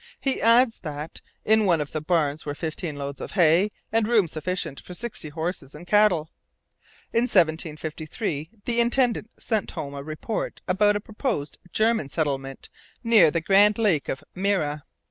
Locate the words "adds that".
0.41-1.21